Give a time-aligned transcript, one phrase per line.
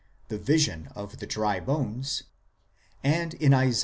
[0.29, 2.23] (the vision of the dry bones),
[3.03, 3.79] and in Isa.